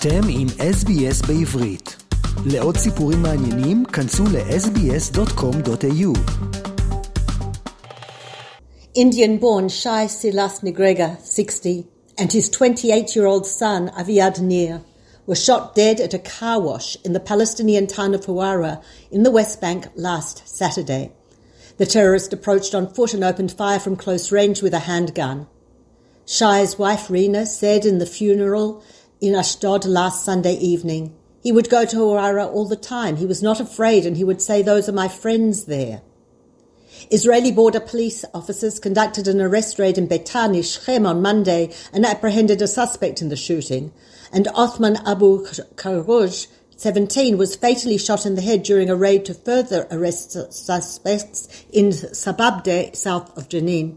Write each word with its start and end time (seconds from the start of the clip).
אתם 0.00 0.20
עם 0.28 0.46
SBS 0.48 1.26
בעברית. 1.26 1.96
לעוד 2.46 2.76
סיפורים 2.76 3.22
מעניינים, 3.22 3.84
כנסו 3.84 4.24
ל-sbs.com.au. 4.24 6.18
Indian-born 8.94 9.68
Shai 9.68 10.06
Silas 10.06 10.62
Nigreker, 10.62 11.20
60, 11.24 11.86
and 12.16 12.32
his 12.32 12.48
28-year-old 12.50 13.46
son 13.46 13.88
Aviad 13.88 14.40
Nir 14.40 14.82
were 15.26 15.34
shot 15.34 15.74
dead 15.74 16.00
at 16.00 16.14
a 16.14 16.18
car 16.18 16.60
wash 16.60 16.96
in 17.04 17.12
the 17.12 17.26
Palestinian 17.30 17.86
town 17.88 18.14
of 18.14 18.26
Huwara 18.26 18.80
in 19.10 19.24
the 19.24 19.32
West 19.32 19.60
Bank 19.60 19.88
last 19.96 20.36
Saturday. 20.46 21.10
The 21.78 21.86
terrorist 21.86 22.32
approached 22.32 22.72
on 22.72 22.94
foot 22.94 23.14
and 23.14 23.24
opened 23.24 23.52
fire 23.52 23.80
from 23.80 23.96
close 23.96 24.30
range 24.30 24.62
with 24.62 24.74
a 24.74 24.86
handgun. 24.90 25.48
Shai's 26.24 26.78
wife 26.78 27.10
Rena 27.10 27.46
said 27.46 27.84
in 27.84 27.98
the 27.98 28.12
funeral 28.18 28.82
in 29.20 29.34
Ashdod 29.34 29.84
last 29.84 30.24
Sunday 30.24 30.54
evening, 30.54 31.14
he 31.42 31.52
would 31.52 31.70
go 31.70 31.84
to 31.84 31.96
Huwara 31.96 32.46
all 32.52 32.66
the 32.66 32.76
time. 32.76 33.16
He 33.16 33.26
was 33.26 33.42
not 33.42 33.60
afraid 33.60 34.04
and 34.06 34.16
he 34.16 34.24
would 34.24 34.42
say, 34.42 34.62
those 34.62 34.88
are 34.88 34.92
my 34.92 35.08
friends 35.08 35.64
there. 35.64 36.02
Israeli 37.10 37.52
border 37.52 37.80
police 37.80 38.24
officers 38.34 38.78
conducted 38.78 39.28
an 39.28 39.40
arrest 39.40 39.78
raid 39.78 39.98
in 39.98 40.08
Betani, 40.08 40.62
Shechem 40.62 41.06
on 41.06 41.22
Monday 41.22 41.72
and 41.92 42.04
apprehended 42.04 42.60
a 42.60 42.66
suspect 42.66 43.22
in 43.22 43.28
the 43.28 43.36
shooting. 43.36 43.92
And 44.32 44.48
Othman 44.48 44.96
Abu 45.06 45.44
Karouj, 45.46 46.48
17, 46.76 47.38
was 47.38 47.56
fatally 47.56 47.98
shot 47.98 48.26
in 48.26 48.34
the 48.34 48.42
head 48.42 48.62
during 48.62 48.90
a 48.90 48.96
raid 48.96 49.24
to 49.26 49.34
further 49.34 49.86
arrest 49.90 50.32
suspects 50.52 51.64
in 51.72 51.88
Sababde, 51.90 52.94
south 52.94 53.36
of 53.38 53.48
Jenin. 53.48 53.96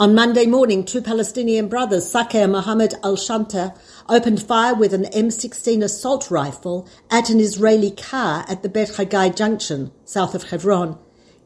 On 0.00 0.14
Monday 0.14 0.46
morning, 0.46 0.82
two 0.82 1.02
Palestinian 1.02 1.68
brothers, 1.68 2.10
Saqe 2.10 2.36
and 2.36 2.52
Mohammed 2.52 2.94
al 3.04 3.16
Shanta, 3.16 3.74
opened 4.08 4.42
fire 4.42 4.74
with 4.74 4.94
an 4.94 5.04
M16 5.04 5.84
assault 5.84 6.30
rifle 6.30 6.88
at 7.10 7.28
an 7.28 7.38
Israeli 7.38 7.90
car 7.90 8.46
at 8.48 8.62
the 8.62 8.70
Bet 8.70 8.92
Hagai 8.92 9.36
junction, 9.36 9.92
south 10.06 10.34
of 10.34 10.44
Hebron, 10.44 10.96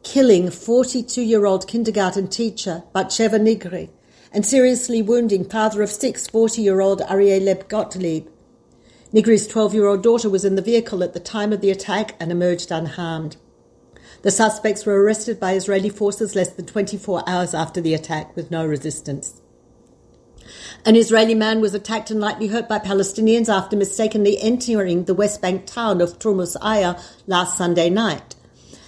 killing 0.03 0.49
42 0.49 1.21
year 1.21 1.45
old 1.45 1.67
kindergarten 1.67 2.29
teacher 2.29 2.83
Batsheva 2.95 3.41
Nigri 3.41 3.89
and 4.31 4.45
seriously 4.45 5.01
wounding 5.01 5.43
father 5.43 5.81
of 5.81 5.89
six, 5.89 6.25
40 6.25 6.61
year 6.61 6.79
old 6.79 7.01
Ariel 7.09 7.41
Leb 7.41 7.67
Gottlieb. 7.67 8.25
Nigri's 9.13 9.47
12 9.47 9.73
year 9.73 9.87
old 9.87 10.01
daughter 10.01 10.29
was 10.29 10.45
in 10.45 10.55
the 10.55 10.61
vehicle 10.61 11.03
at 11.03 11.11
the 11.11 11.19
time 11.19 11.51
of 11.51 11.59
the 11.59 11.71
attack 11.71 12.15
and 12.21 12.31
emerged 12.31 12.71
unharmed. 12.71 13.35
The 14.25 14.31
suspects 14.31 14.87
were 14.87 15.03
arrested 15.03 15.39
by 15.39 15.53
Israeli 15.53 15.89
forces 15.89 16.33
less 16.33 16.49
than 16.49 16.65
24 16.65 17.29
hours 17.29 17.53
after 17.53 17.79
the 17.79 17.93
attack 17.93 18.35
with 18.35 18.49
no 18.49 18.65
resistance. 18.65 19.39
An 20.83 20.95
Israeli 20.95 21.35
man 21.35 21.61
was 21.61 21.75
attacked 21.75 22.09
and 22.09 22.19
lightly 22.19 22.47
hurt 22.47 22.67
by 22.67 22.79
Palestinians 22.79 23.49
after 23.49 23.77
mistakenly 23.77 24.41
entering 24.41 25.03
the 25.03 25.13
West 25.13 25.43
Bank 25.43 25.67
town 25.67 26.01
of 26.01 26.17
Turmus 26.17 26.57
Aya 26.59 26.95
last 27.27 27.55
Sunday 27.55 27.87
night. 27.91 28.33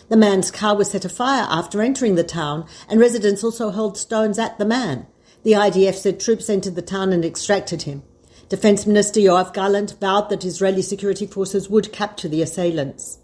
The 0.10 0.18
man's 0.18 0.50
car 0.50 0.76
was 0.76 0.90
set 0.90 1.06
afire 1.06 1.46
after 1.48 1.84
entering 1.84 2.16
the 2.16 2.24
town, 2.24 2.66
and 2.90 3.00
residents 3.00 3.44
also 3.44 3.70
hurled 3.70 3.96
stones 3.96 4.40
at 4.40 4.58
the 4.58 4.66
man. 4.66 5.06
The 5.44 5.52
IDF 5.52 5.94
said 5.94 6.20
troops 6.20 6.50
entered 6.50 6.74
the 6.74 6.82
town 6.82 7.14
and 7.14 7.24
extracted 7.24 7.84
him. 7.84 8.02
Defense 8.50 8.88
Minister 8.88 9.20
Yoav 9.20 9.54
Gallant 9.54 9.98
vowed 10.02 10.32
that 10.32 10.46
Israeli 10.46 10.82
security 10.82 11.28
forces 11.28 11.70
would 11.70 11.94
capture 11.94 12.28
the 12.28 12.42
assailants. 12.42 13.20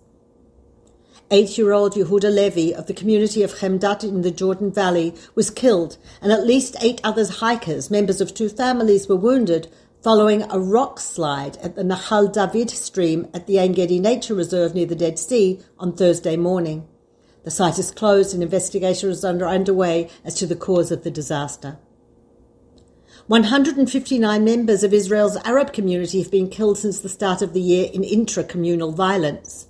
Eight 1.33 1.57
year 1.57 1.71
old 1.73 1.95
Yehuda 1.95 2.31
Levi 2.31 2.77
of 2.77 2.85
the 2.85 2.93
community 2.93 3.41
of 3.41 3.55
Chemdat 3.55 4.03
in 4.03 4.21
the 4.21 4.29
Jordan 4.29 4.71
Valley 4.71 5.15
was 5.33 5.49
killed, 5.49 5.97
and 6.21 6.31
at 6.31 6.45
least 6.45 6.75
eight 6.79 7.01
other 7.03 7.25
hikers, 7.27 7.89
members 7.89 8.21
of 8.21 8.35
two 8.35 8.49
families, 8.49 9.07
were 9.07 9.15
wounded 9.15 9.67
following 10.03 10.43
a 10.43 10.59
rock 10.59 10.99
slide 10.99 11.57
at 11.57 11.75
the 11.75 11.81
Nahal 11.81 12.31
David 12.31 12.69
stream 12.69 13.27
at 13.33 13.47
the 13.47 13.59
Ein 13.59 13.71
Gedi 13.71 13.99
Nature 13.99 14.35
Reserve 14.35 14.75
near 14.75 14.85
the 14.85 14.93
Dead 14.93 15.17
Sea 15.17 15.59
on 15.79 15.93
Thursday 15.93 16.37
morning. 16.37 16.87
The 17.45 17.49
site 17.49 17.79
is 17.79 17.89
closed 17.89 18.35
and 18.35 18.43
investigation 18.43 19.09
is 19.09 19.25
under, 19.25 19.47
underway 19.47 20.11
as 20.23 20.35
to 20.35 20.45
the 20.45 20.55
cause 20.55 20.91
of 20.91 21.03
the 21.03 21.09
disaster. 21.09 21.79
159 23.25 24.45
members 24.45 24.83
of 24.83 24.93
Israel's 24.93 25.37
Arab 25.37 25.73
community 25.73 26.21
have 26.21 26.29
been 26.29 26.47
killed 26.47 26.77
since 26.77 26.99
the 26.99 27.09
start 27.09 27.41
of 27.41 27.53
the 27.53 27.61
year 27.61 27.89
in 27.91 28.03
intra-communal 28.03 28.91
violence. 28.91 29.65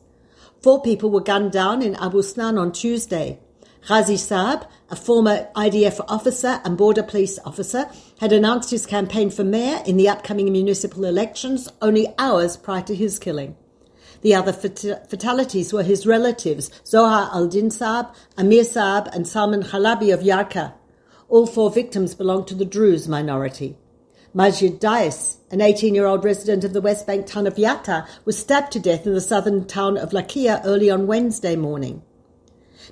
Four 0.64 0.82
people 0.82 1.10
were 1.10 1.20
gunned 1.20 1.52
down 1.52 1.82
in 1.82 1.94
Abu 1.96 2.22
Snan 2.22 2.58
on 2.58 2.72
Tuesday. 2.72 3.38
Ghazi 3.86 4.16
Saab, 4.16 4.66
a 4.90 4.96
former 4.96 5.50
IDF 5.58 6.00
officer 6.08 6.62
and 6.64 6.78
border 6.78 7.04
police 7.04 7.38
officer, 7.44 7.90
had 8.22 8.32
announced 8.32 8.72
his 8.72 8.86
campaign 8.86 9.30
for 9.30 9.44
mayor 9.44 9.84
in 9.86 9.98
the 9.98 10.08
upcoming 10.08 10.50
municipal 10.54 11.04
elections 11.04 11.68
only 11.82 12.08
hours 12.18 12.56
prior 12.56 12.82
to 12.84 12.96
his 12.96 13.20
killing. 13.20 13.58
The 14.22 14.36
other 14.36 14.54
fat- 14.54 15.10
fatalities 15.10 15.74
were 15.74 15.84
his 15.84 16.08
relatives, 16.08 16.72
Zohar 16.86 17.30
al-Din 17.34 17.68
Saab, 17.68 18.16
Amir 18.38 18.64
Saab, 18.64 19.14
and 19.14 19.28
Salman 19.28 19.64
Khalabi 19.64 20.14
of 20.14 20.22
Yarka. 20.22 20.76
All 21.28 21.46
four 21.46 21.72
victims 21.72 22.16
belonged 22.16 22.48
to 22.48 22.56
the 22.56 22.64
Druze 22.64 23.10
minority. 23.10 23.76
Majid 24.36 24.80
Dais, 24.80 25.38
an 25.52 25.62
18 25.62 25.94
year 25.94 26.08
old 26.08 26.24
resident 26.24 26.64
of 26.64 26.74
the 26.74 26.82
West 26.82 27.06
Bank 27.06 27.28
town 27.28 27.46
of 27.46 27.54
Yatta, 27.54 28.08
was 28.26 28.36
stabbed 28.36 28.72
to 28.72 28.80
death 28.80 29.06
in 29.06 29.14
the 29.14 29.22
southern 29.22 29.68
town 29.68 29.96
of 29.96 30.10
Lakia 30.10 30.60
early 30.66 30.90
on 30.90 31.06
Wednesday 31.06 31.56
morning. 31.56 32.02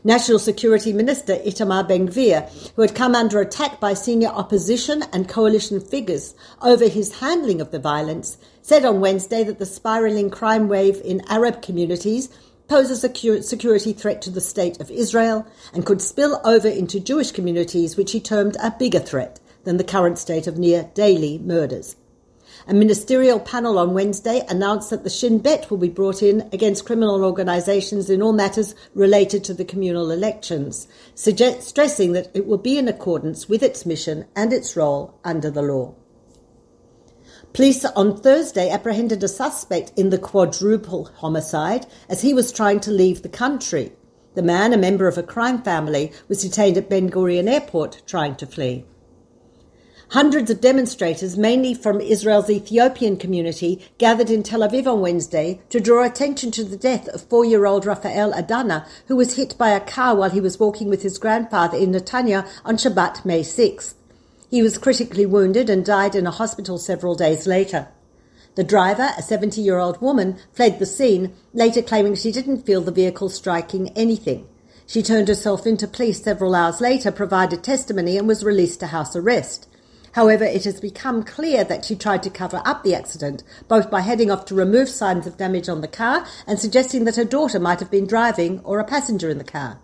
National 0.04 0.38
Security 0.38 0.94
Minister 0.94 1.38
Itamar 1.38 1.88
Ben-Gvir, 1.88 2.74
who 2.76 2.84
had 2.84 2.94
come 2.94 3.16
under 3.16 3.42
attack 3.42 3.80
by 3.80 3.96
senior 3.96 4.28
opposition 4.28 5.04
and 5.12 5.28
coalition 5.28 5.80
figures 5.80 6.36
over 6.62 6.88
his 6.88 7.22
handling 7.22 7.60
of 7.60 7.72
the 7.72 7.80
violence, 7.80 8.38
said 8.62 8.86
on 8.86 9.02
Wednesday 9.02 9.44
that 9.44 9.58
the 9.58 9.66
spiraling 9.66 10.30
crime 10.30 10.68
wave 10.68 11.02
in 11.04 11.28
Arab 11.28 11.64
communities 11.64 12.30
poses 12.68 13.04
a 13.04 13.42
security 13.42 13.94
threat 13.94 14.22
to 14.22 14.30
the 14.30 14.42
state 14.42 14.80
of 14.80 14.92
Israel 14.92 15.48
and 15.74 15.88
could 15.88 16.04
spill 16.04 16.40
over 16.46 16.68
into 16.68 17.00
Jewish 17.00 17.32
communities, 17.32 17.98
which 17.98 18.12
he 18.12 18.20
termed 18.20 18.56
a 18.62 18.76
bigger 18.78 19.00
threat 19.00 19.40
than 19.64 19.78
the 19.78 19.84
current 19.84 20.18
state 20.18 20.48
of 20.48 20.58
near 20.58 20.90
daily 20.94 21.38
murders. 21.40 21.96
A 22.68 22.74
ministerial 22.74 23.40
panel 23.40 23.80
on 23.80 23.94
Wednesday 23.94 24.46
announced 24.48 24.92
that 24.92 25.04
the 25.04 25.10
Shin 25.10 25.40
Bet 25.40 25.72
will 25.72 25.78
be 25.78 25.90
brought 25.90 26.22
in 26.22 26.48
against 26.54 26.86
criminal 26.86 27.24
organisations 27.24 28.10
in 28.10 28.22
all 28.22 28.34
matters 28.34 28.76
related 28.94 29.44
to 29.46 29.54
the 29.54 29.66
communal 29.66 30.12
elections, 30.12 30.88
suggest- 31.16 31.64
stressing 31.64 32.12
that 32.12 32.30
it 32.34 32.46
will 32.46 32.60
be 32.60 32.78
in 32.78 32.88
accordance 32.88 33.50
with 33.50 33.64
its 33.64 33.86
mission 33.86 34.26
and 34.36 34.54
its 34.54 34.76
role 34.76 35.16
under 35.24 35.50
the 35.50 35.62
law. 35.62 35.96
Police 37.54 37.84
on 37.84 38.16
Thursday 38.16 38.70
apprehended 38.70 39.24
a 39.24 39.28
suspect 39.28 39.92
in 39.98 40.10
the 40.10 40.18
quadruple 40.18 41.06
homicide 41.18 41.86
as 42.08 42.22
he 42.22 42.34
was 42.34 42.52
trying 42.52 42.80
to 42.82 42.92
leave 42.92 43.24
the 43.24 43.30
country. 43.30 43.92
The 44.36 44.42
man, 44.42 44.72
a 44.72 44.78
member 44.78 45.08
of 45.08 45.18
a 45.18 45.24
crime 45.24 45.62
family, 45.62 46.14
was 46.30 46.44
detained 46.44 46.78
at 46.78 46.90
Ben 46.90 47.10
Gurion 47.10 47.50
Airport 47.50 48.04
trying 48.06 48.36
to 48.36 48.46
flee. 48.46 48.86
Hundreds 50.12 50.52
of 50.52 50.60
demonstrators, 50.60 51.38
mainly 51.38 51.74
from 51.74 52.02
Israel's 52.02 52.50
Ethiopian 52.50 53.16
community, 53.16 53.82
gathered 53.98 54.30
in 54.30 54.44
Tel 54.44 54.60
Aviv 54.60 54.86
on 54.86 55.00
Wednesday 55.00 55.62
to 55.70 55.80
draw 55.80 56.04
attention 56.04 56.52
to 56.52 56.66
the 56.66 56.76
death 56.76 57.08
of 57.08 57.22
four 57.22 57.46
year 57.46 57.66
old 57.66 57.86
Rafael 57.86 58.34
Adana, 58.34 58.86
who 59.08 59.16
was 59.16 59.38
hit 59.38 59.58
by 59.58 59.70
a 59.70 59.80
car 59.80 60.14
while 60.14 60.30
he 60.30 60.42
was 60.42 60.60
walking 60.60 60.90
with 60.90 61.02
his 61.02 61.18
grandfather 61.18 61.78
in 61.78 61.94
Netanya 61.94 62.46
on 62.66 62.76
Shabbat, 62.76 63.24
May 63.24 63.40
6th. 63.40 63.94
He 64.50 64.62
was 64.62 64.78
critically 64.78 65.26
wounded 65.26 65.70
and 65.70 65.86
died 65.86 66.14
in 66.14 66.28
a 66.28 66.32
hospital 66.32 66.78
several 66.78 67.16
days 67.16 67.48
later. 67.48 67.88
The 68.56 68.66
driver, 68.66 69.12
a 69.18 69.22
70 69.22 69.62
year 69.62 69.80
old 69.80 70.02
woman, 70.02 70.38
fled 70.52 70.80
the 70.80 70.86
scene, 70.86 71.34
later 71.54 71.82
claiming 71.82 72.16
she 72.16 72.34
didn't 72.34 72.66
feel 72.66 72.82
the 72.82 72.92
vehicle 72.92 73.30
striking 73.30 73.88
anything. 73.96 74.46
She 74.86 75.04
turned 75.04 75.30
herself 75.30 75.66
into 75.66 75.88
police 75.88 76.22
several 76.22 76.54
hours 76.54 76.82
later, 76.82 77.14
provided 77.14 77.64
testimony, 77.64 78.18
and 78.18 78.28
was 78.28 78.44
released 78.44 78.82
to 78.82 78.88
house 78.88 79.16
arrest. 79.16 79.70
However, 80.14 80.44
it 80.44 80.66
has 80.66 80.82
become 80.82 81.24
clear 81.24 81.64
that 81.64 81.86
she 81.86 81.96
tried 81.96 82.24
to 82.24 82.30
cover 82.30 82.62
up 82.66 82.84
the 82.84 82.94
accident, 82.94 83.44
both 83.68 83.90
by 83.90 84.02
heading 84.02 84.30
off 84.30 84.46
to 84.46 84.56
remove 84.56 84.90
signs 84.90 85.26
of 85.26 85.38
damage 85.38 85.70
on 85.70 85.82
the 85.82 85.88
car 85.88 86.26
and 86.46 86.60
suggesting 86.60 87.06
that 87.06 87.16
her 87.16 87.24
daughter 87.24 87.60
might 87.60 87.80
have 87.80 87.92
been 87.92 88.08
driving 88.08 88.60
or 88.64 88.80
a 88.80 88.86
passenger 88.86 89.30
in 89.30 89.38
the 89.38 89.44
car. 89.44 89.80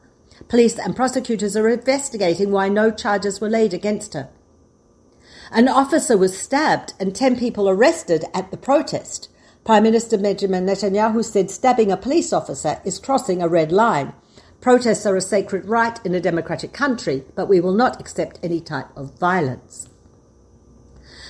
Police 0.49 0.77
and 0.77 0.95
prosecutors 0.95 1.55
are 1.55 1.69
investigating 1.69 2.51
why 2.51 2.69
no 2.69 2.91
charges 2.91 3.39
were 3.39 3.49
laid 3.49 3.73
against 3.73 4.13
her. 4.13 4.29
An 5.51 5.69
officer 5.69 6.17
was 6.17 6.37
stabbed 6.37 6.93
and 6.99 7.15
10 7.15 7.39
people 7.39 7.69
arrested 7.69 8.25
at 8.33 8.51
the 8.51 8.57
protest. 8.57 9.29
Prime 9.63 9.83
Minister 9.83 10.17
Benjamin 10.17 10.65
Netanyahu 10.65 11.23
said 11.23 11.49
stabbing 11.49 11.91
a 11.91 11.97
police 11.97 12.33
officer 12.33 12.81
is 12.83 12.99
crossing 12.99 13.41
a 13.41 13.47
red 13.47 13.71
line. 13.71 14.13
Protests 14.59 15.05
are 15.05 15.15
a 15.15 15.21
sacred 15.21 15.65
right 15.65 15.99
in 16.05 16.13
a 16.13 16.19
democratic 16.19 16.73
country, 16.73 17.23
but 17.35 17.47
we 17.47 17.61
will 17.61 17.73
not 17.73 17.99
accept 17.99 18.39
any 18.43 18.59
type 18.59 18.87
of 18.95 19.17
violence. 19.17 19.87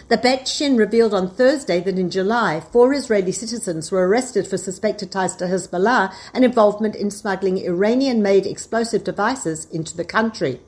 The 0.10 0.16
Bet 0.16 0.48
Shin 0.48 0.78
revealed 0.78 1.14
on 1.14 1.30
Thursday 1.30 1.82
that 1.82 2.00
in 2.00 2.10
July, 2.10 2.62
four 2.62 2.94
Israeli 2.94 3.34
citizens 3.34 3.92
were 3.92 4.08
arrested 4.08 4.48
for 4.48 4.58
suspected 4.58 5.12
ties 5.12 5.36
to 5.36 5.48
Hezbollah 5.48 6.14
and 6.34 6.46
involvement 6.46 6.96
in 6.96 7.12
smuggling 7.12 7.58
Iranian 7.58 8.22
made 8.22 8.46
explosive 8.46 9.04
devices 9.04 9.66
into 9.66 9.98
the 9.98 10.06
country. 10.06 10.62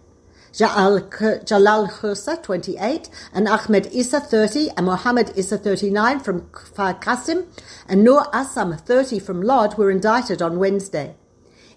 Jalal 0.51 0.99
Khursa, 0.99 2.43
28, 2.43 3.09
and 3.31 3.47
Ahmed 3.47 3.87
Issa, 3.93 4.19
30, 4.19 4.71
and 4.75 4.85
Mohammed 4.85 5.31
Issa, 5.37 5.57
39, 5.57 6.19
from 6.19 6.41
Kfar 6.49 7.01
Qasim, 7.01 7.45
and 7.87 8.03
Noor 8.03 8.25
Assam, 8.33 8.75
30, 8.75 9.19
from 9.19 9.41
Lod, 9.41 9.77
were 9.77 9.89
indicted 9.89 10.41
on 10.41 10.59
Wednesday. 10.59 11.15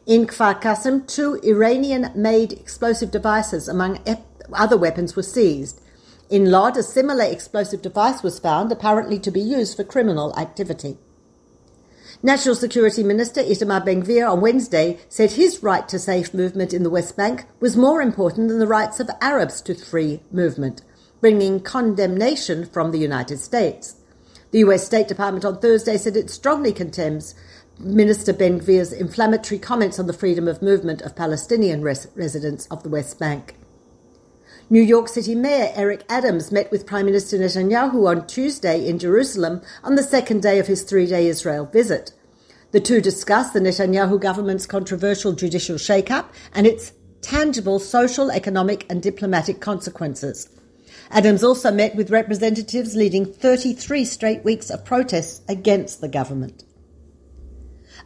In 0.05 0.27
Kfar 0.27 0.61
Qasim, 0.61 1.07
two 1.07 1.39
Iranian-made 1.45 2.55
explosive 2.55 3.13
devices, 3.13 3.69
among 3.69 4.01
other 4.53 4.77
weapons, 4.77 5.15
were 5.15 5.23
seized. 5.23 5.79
In 6.33 6.51
Lod, 6.51 6.79
a 6.79 6.83
similar 6.83 7.25
explosive 7.25 7.83
device 7.83 8.23
was 8.23 8.39
found, 8.39 8.73
apparently 8.73 9.19
to 9.19 9.31
be 9.31 9.39
used 9.39 9.77
for 9.77 9.85
criminal 9.85 10.35
activity. 10.39 10.97
National 12.23 12.55
Security 12.55 13.03
Minister 13.03 13.43
Itamar 13.43 13.85
Ben-Gvir 13.85 14.33
on 14.33 14.41
Wednesday 14.41 14.99
said 15.11 15.33
his 15.33 15.63
right 15.63 15.87
to 15.91 15.99
safe 15.99 16.33
movement 16.33 16.73
in 16.73 16.85
the 16.85 16.89
West 16.89 17.19
Bank 17.19 17.45
was 17.61 17.77
more 17.77 18.01
important 18.01 18.49
than 18.49 18.61
the 18.61 18.67
rights 18.67 18.99
of 18.99 19.11
Arabs 19.21 19.61
to 19.61 19.75
free 19.75 20.23
movement, 20.33 20.81
bringing 21.21 21.61
condemnation 21.61 22.65
from 22.65 22.93
the 22.93 22.99
United 22.99 23.39
States. 23.39 23.97
The 24.53 24.61
US 24.61 24.87
State 24.87 25.09
Department 25.09 25.45
on 25.45 25.61
Thursday 25.61 25.99
said 25.99 26.17
it 26.17 26.31
strongly 26.31 26.73
condemns 26.73 27.35
Minister 27.79 28.33
Ben-Gvir's 28.33 28.95
inflammatory 28.95 29.59
comments 29.59 29.99
on 29.99 30.07
the 30.07 30.15
freedom 30.15 30.49
of 30.49 30.63
movement 30.63 31.03
of 31.03 31.15
Palestinian 31.15 31.83
res- 31.83 32.09
residents 32.15 32.67
of 32.71 32.83
the 32.85 32.89
West 32.89 33.19
Bank. 33.19 33.55
New 34.73 34.81
York 34.81 35.07
City 35.07 35.35
Mayor 35.35 35.71
Eric 35.75 36.03
Adams 36.09 36.51
met 36.51 36.71
with 36.71 36.87
Prime 36.87 37.05
Minister 37.05 37.37
Netanyahu 37.37 38.09
on 38.09 38.27
Tuesday 38.27 38.89
in 38.89 38.99
Jerusalem 38.99 39.61
on 39.85 39.97
the 39.97 40.03
second 40.03 40.41
day 40.41 40.59
of 40.59 40.67
his 40.67 40.83
three 40.83 41.05
day 41.05 41.27
Israel 41.27 41.67
visit. 41.67 42.13
The 42.71 42.81
two 42.81 43.03
discussed 43.03 43.53
the 43.53 43.61
Netanyahu 43.61 44.19
government's 44.19 44.65
controversial 44.65 45.35
judicial 45.35 45.77
shakeup 45.77 46.25
and 46.55 46.67
its 46.67 46.95
tangible 47.21 47.81
social, 47.81 48.31
economic, 48.31 48.87
and 48.89 49.03
diplomatic 49.03 49.61
consequences. 49.61 50.49
Adams 51.11 51.45
also 51.45 51.71
met 51.71 51.95
with 51.95 52.11
representatives 52.11 52.97
leading 52.97 53.27
33 53.27 54.07
straight 54.07 54.43
weeks 54.43 54.71
of 54.71 54.87
protests 54.87 55.43
against 55.51 56.01
the 56.01 56.09
government. 56.09 56.65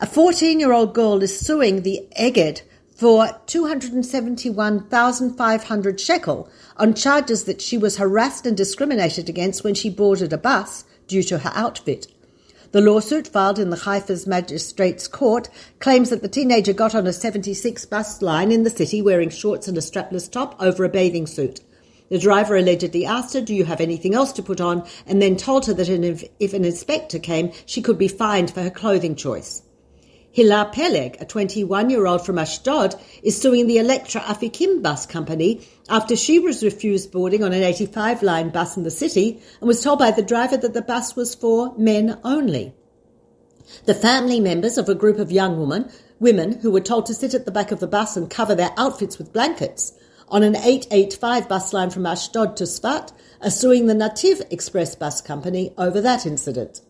A 0.01 0.07
14 0.07 0.59
year 0.59 0.73
old 0.73 0.95
girl 0.95 1.23
is 1.23 1.39
suing 1.39 1.83
the 1.83 2.09
Egged 2.17 2.63
for 2.97 3.29
271,500 3.47 6.01
shekel 6.01 6.49
on 6.79 6.95
charges 6.95 7.45
that 7.45 7.61
she 7.61 7.77
was 7.77 7.99
harassed 7.99 8.47
and 8.47 8.57
discriminated 8.57 9.29
against 9.29 9.63
when 9.63 9.75
she 9.75 9.91
boarded 9.91 10.33
a 10.33 10.39
bus 10.39 10.87
due 11.07 11.23
to 11.23 11.39
her 11.39 11.53
outfit. 11.55 12.07
The 12.73 12.81
lawsuit 12.81 13.29
filed 13.29 13.59
in 13.59 13.71
the 13.71 13.77
Haifa's 13.77 14.27
Magistrates 14.27 15.09
Court 15.09 15.49
claims 15.79 16.11
that 16.11 16.23
the 16.23 16.29
teenager 16.29 16.73
got 16.73 16.95
on 16.95 17.07
a 17.07 17.13
76 17.13 17.85
bus 17.85 18.23
line 18.23 18.51
in 18.51 18.65
the 18.65 18.71
city 18.71 19.01
wearing 19.01 19.31
shorts 19.31 19.69
and 19.69 19.79
a 19.79 19.81
strapless 19.81 20.31
top 20.31 20.61
over 20.61 20.85
a 20.85 20.89
bathing 20.89 21.27
suit. 21.27 21.61
The 22.09 22.19
driver 22.19 22.57
allegedly 22.57 23.05
asked 23.05 23.35
her, 23.35 23.41
Do 23.41 23.55
you 23.55 23.65
have 23.65 23.81
anything 23.81 24.15
else 24.15 24.33
to 24.33 24.43
put 24.43 24.61
on? 24.61 24.87
and 25.07 25.21
then 25.21 25.37
told 25.37 25.67
her 25.67 25.75
that 25.75 25.89
if 26.41 26.55
an 26.55 26.65
inspector 26.65 27.19
came, 27.19 27.53
she 27.67 27.83
could 27.83 27.99
be 27.99 28.09
fined 28.09 28.53
for 28.53 28.63
her 28.63 28.71
clothing 28.71 29.17
choice. 29.17 29.63
Hila 30.37 30.71
Peleg, 30.71 31.17
a 31.19 31.25
21 31.25 31.89
year 31.89 32.07
old 32.07 32.27
from 32.27 32.39
Ashdod, 32.39 32.95
is 33.23 33.41
suing 33.41 33.67
the 33.67 33.79
Electra 33.79 34.21
Afikim 34.21 34.83
bus 34.83 35.07
company 35.07 35.67
after 35.89 36.15
she 36.15 36.39
was 36.39 36.63
refused 36.63 37.11
boarding 37.11 37.43
on 37.43 37.55
an 37.55 37.63
85 37.63 38.23
line 38.23 38.51
bus 38.51 38.77
in 38.77 38.83
the 38.83 38.91
city 38.91 39.41
and 39.61 39.67
was 39.67 39.83
told 39.83 39.99
by 39.99 40.11
the 40.11 40.23
driver 40.23 40.59
that 40.59 40.75
the 40.75 40.83
bus 40.83 41.17
was 41.17 41.35
for 41.35 41.75
men 41.79 42.19
only. 42.23 42.75
The 43.87 43.95
family 43.95 44.39
members 44.39 44.77
of 44.77 44.91
a 44.91 44.95
group 44.95 45.19
of 45.19 45.33
young 45.33 45.59
women, 45.59 45.91
women 46.21 46.61
who 46.61 46.71
were 46.71 46.83
told 46.83 47.07
to 47.07 47.15
sit 47.15 47.33
at 47.33 47.47
the 47.47 47.51
back 47.51 47.73
of 47.73 47.81
the 47.81 47.87
bus 47.87 48.15
and 48.15 48.29
cover 48.29 48.55
their 48.55 48.75
outfits 48.77 49.17
with 49.17 49.33
blankets 49.33 49.95
on 50.29 50.43
an 50.43 50.55
885 50.55 51.49
bus 51.49 51.73
line 51.73 51.89
from 51.89 52.05
Ashdod 52.05 52.57
to 52.57 52.65
Sfat 52.65 53.11
are 53.41 53.51
suing 53.51 53.87
the 53.87 53.95
Nativ 53.95 54.43
Express 54.53 54.97
bus 54.97 55.23
company 55.23 55.73
over 55.79 56.03
that 56.03 56.27
incident. 56.27 56.83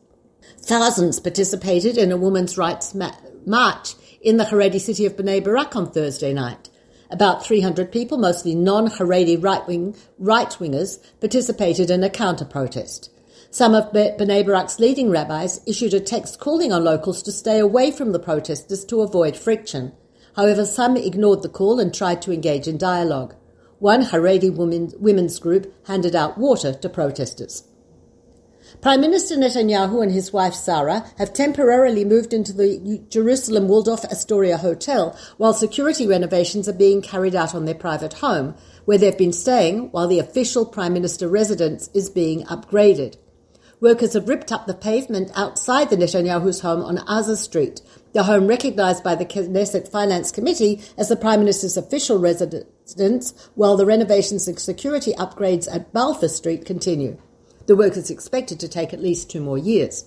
Thousands 0.59 1.21
participated 1.21 1.97
in 1.97 2.11
a 2.11 2.17
women's 2.17 2.59
rights 2.59 2.93
ma- 2.95 3.15
march 3.47 3.95
in 4.21 4.37
the 4.37 4.45
Haredi 4.45 4.81
city 4.81 5.07
of 5.07 5.17
Bnei 5.17 5.43
Barak 5.43 5.77
on 5.77 5.91
Thursday 5.91 6.33
night. 6.33 6.69
About 7.11 7.47
300 7.47 7.93
people, 7.93 8.19
mostly 8.19 8.55
non-Haredi 8.55 9.43
right-wing, 9.43 9.97
right-wingers, 10.19 10.99
participated 11.21 11.91
in 11.91 12.03
a 12.03 12.11
counter-protest. 12.11 13.11
Some 13.51 13.75
of 13.75 13.93
Bnei 13.93 14.45
Barak's 14.45 14.81
leading 14.81 15.09
rabbis 15.09 15.61
issued 15.67 15.95
a 15.95 16.01
text 16.01 16.41
calling 16.41 16.73
on 16.73 16.83
locals 16.83 17.23
to 17.23 17.33
stay 17.33 17.59
away 17.59 17.93
from 17.93 18.13
the 18.13 18.19
protesters 18.19 18.85
to 18.87 19.03
avoid 19.03 19.37
friction. 19.37 19.93
However, 20.35 20.65
some 20.65 20.97
ignored 20.97 21.43
the 21.43 21.49
call 21.49 21.79
and 21.79 21.95
tried 21.95 22.21
to 22.23 22.33
engage 22.33 22.67
in 22.67 22.77
dialogue. 22.77 23.35
One 23.79 24.03
Haredi 24.03 24.55
women, 24.55 24.93
women's 24.99 25.39
group 25.39 25.73
handed 25.87 26.17
out 26.17 26.37
water 26.37 26.75
to 26.75 26.89
protesters. 26.89 27.63
Prime 28.81 29.01
Minister 29.01 29.37
Netanyahu 29.37 30.03
and 30.03 30.13
his 30.13 30.33
wife 30.33 30.55
Sarah 30.55 31.05
have 31.19 31.33
temporarily 31.33 32.05
moved 32.05 32.33
into 32.33 32.53
the 32.53 33.03
Jerusalem 33.09 33.69
Waldorf 33.69 34.05
Astoria 34.05 34.59
Hotel 34.59 35.19
while 35.39 35.55
security 35.55 36.07
renovations 36.07 36.69
are 36.69 36.75
being 36.75 37.01
carried 37.01 37.35
out 37.35 37.55
on 37.55 37.65
their 37.65 37.75
private 37.75 38.15
home, 38.15 38.55
where 38.85 38.99
they've 38.99 39.17
been 39.17 39.33
staying 39.33 39.91
while 39.91 40.07
the 40.07 40.19
official 40.19 40.67
Prime 40.67 40.93
Minister 40.93 41.27
residence 41.27 41.89
is 41.95 42.11
being 42.11 42.45
upgraded. 42.45 43.17
Workers 43.81 44.13
have 44.15 44.29
ripped 44.29 44.53
up 44.53 44.67
the 44.67 44.75
pavement 44.75 45.31
outside 45.35 45.91
the 45.91 45.97
Netanyahu's 45.97 46.61
home 46.61 46.83
on 46.83 46.99
Aza 46.99 47.37
Street, 47.37 47.81
the 48.13 48.23
home 48.23 48.47
recognized 48.47 49.03
by 49.03 49.15
the 49.15 49.27
Knesset 49.27 49.89
Finance 49.89 50.31
Committee 50.33 50.83
as 50.97 51.09
the 51.09 51.17
Prime 51.17 51.41
Minister's 51.41 51.77
official 51.77 52.19
residence, 52.19 53.51
while 53.55 53.77
the 53.77 53.87
renovations 53.87 54.49
and 54.49 54.59
security 54.59 55.13
upgrades 55.15 55.69
at 55.75 55.93
Balfour 55.93 56.29
Street 56.29 56.65
continue. 56.65 57.19
The 57.67 57.77
work 57.77 57.97
is 57.97 58.11
expected 58.11 58.61
to 58.61 58.69
take 58.69 58.93
at 58.95 59.03
least 59.03 59.29
two 59.29 59.41
more 59.41 59.59
years. 59.59 60.05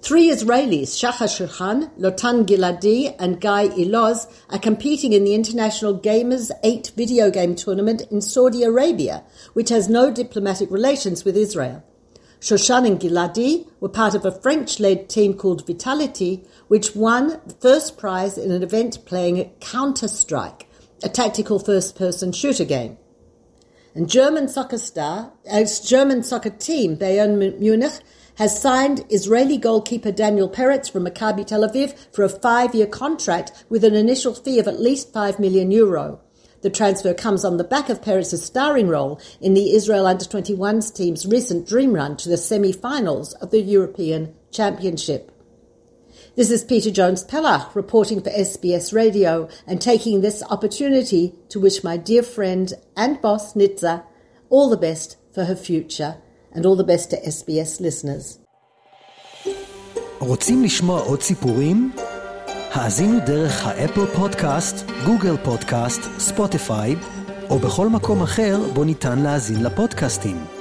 Three 0.00 0.30
Israelis, 0.30 0.96
Shachar 0.96 1.28
Shushan, 1.28 1.90
Lotan 1.98 2.46
Giladi, 2.46 3.14
and 3.18 3.38
Guy 3.38 3.68
Iloz, 3.68 4.26
are 4.48 4.58
competing 4.58 5.12
in 5.12 5.24
the 5.24 5.34
International 5.34 5.98
Gamers 5.98 6.50
8 6.64 6.92
video 6.96 7.30
game 7.30 7.54
tournament 7.54 8.02
in 8.10 8.22
Saudi 8.22 8.62
Arabia, 8.62 9.22
which 9.52 9.68
has 9.68 9.90
no 9.90 10.10
diplomatic 10.10 10.70
relations 10.70 11.26
with 11.26 11.36
Israel. 11.36 11.84
Shoshan 12.40 12.86
and 12.86 12.98
Giladi 12.98 13.68
were 13.80 13.90
part 13.90 14.14
of 14.14 14.24
a 14.24 14.32
French-led 14.32 15.10
team 15.10 15.34
called 15.34 15.66
Vitality, 15.66 16.42
which 16.68 16.96
won 16.96 17.38
the 17.46 17.54
first 17.60 17.98
prize 17.98 18.38
in 18.38 18.50
an 18.50 18.62
event 18.62 19.04
playing 19.04 19.50
Counter-Strike, 19.60 20.66
a 21.04 21.10
tactical 21.10 21.58
first-person 21.58 22.32
shooter 22.32 22.64
game. 22.64 22.96
And 23.92 24.08
German 24.08 24.46
soccer 24.46 24.78
star, 24.78 25.32
as 25.44 25.80
German 25.80 26.22
soccer 26.22 26.50
team 26.50 26.96
Bayern 26.96 27.58
Munich 27.58 28.00
has 28.36 28.60
signed 28.60 29.04
Israeli 29.10 29.58
goalkeeper 29.58 30.12
Daniel 30.12 30.48
Peretz 30.48 30.88
from 30.88 31.04
Maccabi 31.04 31.44
Tel 31.44 31.68
Aviv 31.68 31.96
for 32.12 32.22
a 32.22 32.28
five-year 32.28 32.86
contract 32.86 33.64
with 33.68 33.82
an 33.82 33.94
initial 33.94 34.32
fee 34.32 34.60
of 34.60 34.68
at 34.68 34.80
least 34.80 35.12
5 35.12 35.40
million 35.40 35.72
euro. 35.72 36.20
The 36.62 36.70
transfer 36.70 37.14
comes 37.14 37.44
on 37.44 37.56
the 37.56 37.64
back 37.64 37.88
of 37.88 38.00
Peretz's 38.00 38.44
starring 38.44 38.86
role 38.86 39.20
in 39.40 39.54
the 39.54 39.74
Israel 39.74 40.06
under-21s 40.06 40.94
team's 40.94 41.26
recent 41.26 41.66
dream 41.66 41.92
run 41.92 42.16
to 42.18 42.28
the 42.28 42.36
semi-finals 42.36 43.32
of 43.34 43.50
the 43.50 43.60
European 43.60 44.34
Championship. 44.52 45.32
This 46.36 46.50
is 46.50 46.64
Peta 46.64 46.90
Jones 46.90 47.24
Pellach 47.24 47.74
reporting 47.74 48.20
for 48.22 48.30
SBS 48.30 48.92
Radio 48.92 49.48
and 49.66 49.80
taking 49.80 50.20
this 50.20 50.42
opportunity 50.54 51.34
to 51.52 51.60
wish 51.60 51.84
my 51.84 51.96
dear 51.96 52.22
friend 52.22 52.66
and 52.96 53.20
boss 53.20 53.54
Nitza 53.54 54.02
all 54.48 54.68
the 54.70 54.82
best 54.88 55.16
for 55.34 55.44
her 55.44 55.56
future 55.56 56.12
and 56.54 56.66
all 56.66 56.76
the 56.76 56.90
best 56.92 57.10
to 57.10 57.16
SBS 57.36 57.80
listeners. 57.80 58.38
רוצים 60.20 60.64
לשמוע 60.64 61.00
עוד 61.00 61.22
סיפורים? 61.22 61.90
האזינו 62.72 63.18
דרך 63.26 63.66
האפל 63.66 64.06
פודקאסט, 64.06 64.76
גוגל 65.06 65.36
פודקאסט, 65.44 66.00
ספוטיפיי, 66.18 66.96
או 67.50 67.58
בכל 67.58 67.88
מקום 67.88 68.22
אחר 68.22 68.58
בו 68.74 68.84
ניתן 68.84 69.18
להאזין 69.18 69.62
לפודקאסטים. 69.62 70.59